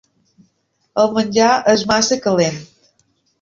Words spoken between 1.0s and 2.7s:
El menjar és massa calent.